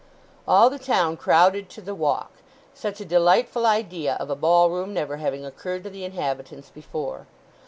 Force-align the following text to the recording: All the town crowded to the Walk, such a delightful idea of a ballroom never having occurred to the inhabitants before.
All 0.47 0.71
the 0.71 0.79
town 0.79 1.15
crowded 1.15 1.69
to 1.69 1.79
the 1.79 1.93
Walk, 1.93 2.31
such 2.73 2.99
a 2.99 3.05
delightful 3.05 3.67
idea 3.67 4.15
of 4.19 4.31
a 4.31 4.35
ballroom 4.35 4.95
never 4.95 5.17
having 5.17 5.45
occurred 5.45 5.83
to 5.83 5.91
the 5.91 6.03
inhabitants 6.05 6.71
before. 6.73 7.27